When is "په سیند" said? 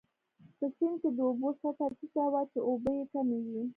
0.57-0.97